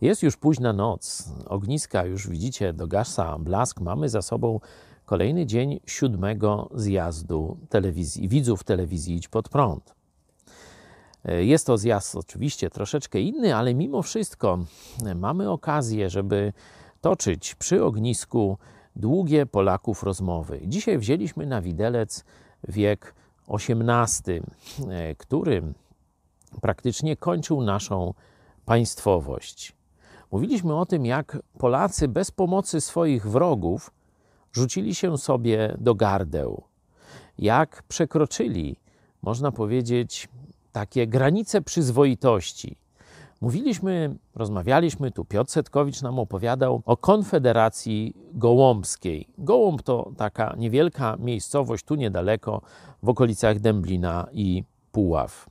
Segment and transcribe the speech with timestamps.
[0.00, 3.80] Jest już późna noc, ogniska już widzicie, dogasa blask.
[3.80, 4.60] Mamy za sobą
[5.04, 9.94] kolejny dzień siódmego zjazdu telewizji, widzów telewizji Idź Pod Prąd.
[11.24, 14.58] Jest to zjazd oczywiście troszeczkę inny, ale mimo wszystko
[15.14, 16.52] mamy okazję, żeby
[17.00, 18.58] toczyć przy ognisku
[18.96, 20.60] długie Polaków rozmowy.
[20.64, 22.24] Dzisiaj wzięliśmy na widelec
[22.68, 23.14] wiek
[23.48, 24.42] XVIII,
[25.18, 25.62] który
[26.60, 28.14] praktycznie kończył naszą
[28.64, 29.76] państwowość.
[30.30, 33.90] Mówiliśmy o tym, jak Polacy bez pomocy swoich wrogów
[34.52, 36.62] rzucili się sobie do gardeł,
[37.38, 38.76] jak przekroczyli,
[39.22, 40.28] można powiedzieć,
[40.72, 42.76] takie granice przyzwoitości.
[43.40, 49.28] Mówiliśmy, rozmawialiśmy, tu Piotr Setkowicz nam opowiadał o Konfederacji Gołąbskiej.
[49.38, 52.62] Gołąb to taka niewielka miejscowość tu niedaleko,
[53.02, 55.46] w okolicach Dęblina i Puław.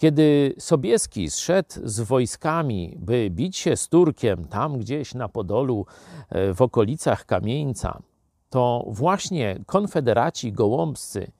[0.00, 5.86] Kiedy Sobieski zszedł z wojskami, by bić się z Turkiem tam gdzieś na Podolu,
[6.28, 8.02] e, w okolicach Kamieńca,
[8.50, 11.30] to właśnie konfederaci gołąbscy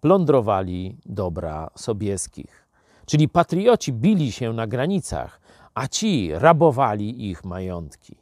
[0.00, 2.68] plądrowali dobra sobieskich.
[3.06, 5.40] Czyli patrioci bili się na granicach,
[5.74, 8.16] a ci rabowali ich majątki.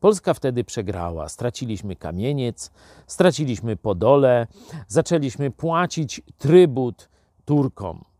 [0.00, 1.28] Polska wtedy przegrała.
[1.28, 2.70] Straciliśmy kamieniec,
[3.06, 4.46] straciliśmy Podole,
[4.88, 7.08] zaczęliśmy płacić trybut
[7.44, 8.15] Turkom.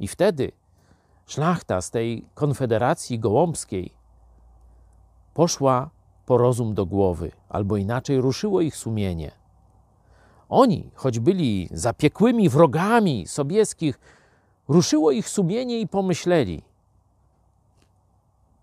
[0.00, 0.52] I wtedy
[1.26, 3.92] szlachta z tej konfederacji gołąbskiej
[5.34, 5.90] poszła
[6.26, 9.30] po rozum do głowy, albo inaczej ruszyło ich sumienie.
[10.48, 14.00] Oni, choć byli zapiekłymi wrogami sobieskich,
[14.68, 16.62] ruszyło ich sumienie i pomyśleli: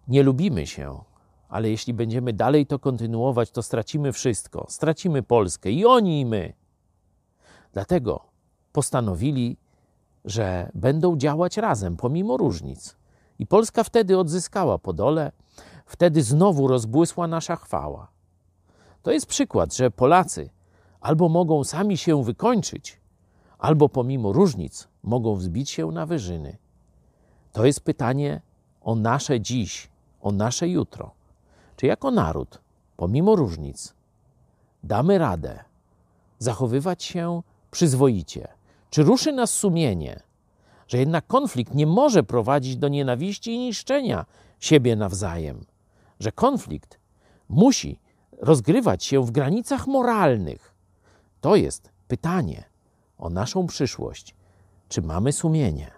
[0.08, 1.04] Nie lubimy się,
[1.50, 4.66] ale jeśli będziemy dalej to kontynuować, to stracimy wszystko.
[4.70, 6.54] Stracimy Polskę i oni, i my.
[7.74, 8.22] Dlatego
[8.74, 9.58] postanowili
[10.28, 12.96] że będą działać razem, pomimo różnic.
[13.40, 15.32] I Polska wtedy odzyskała Podole,
[15.86, 18.08] wtedy znowu rozbłysła nasza chwała.
[19.04, 20.50] To jest przykład, że Polacy
[21.02, 23.00] albo mogą sami się wykończyć,
[23.58, 26.58] albo pomimo różnic mogą wzbić się na wyżyny.
[27.52, 28.42] To jest pytanie
[28.82, 29.90] o nasze dziś,
[30.22, 31.12] o nasze jutro.
[31.76, 32.62] Czy jako naród,
[32.98, 33.94] pomimo różnic,
[34.84, 35.64] damy radę
[36.40, 38.57] zachowywać się przyzwoicie,
[38.90, 40.20] czy ruszy nas sumienie,
[40.88, 44.26] że jednak konflikt nie może prowadzić do nienawiści i niszczenia
[44.60, 45.66] siebie nawzajem?
[46.20, 47.00] Że konflikt
[47.50, 48.00] musi
[48.38, 50.74] rozgrywać się w granicach moralnych.
[51.42, 52.64] To jest pytanie
[53.18, 54.36] o naszą przyszłość.
[54.90, 55.97] Czy mamy sumienie?